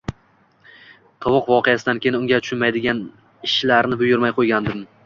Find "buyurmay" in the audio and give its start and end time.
4.05-4.41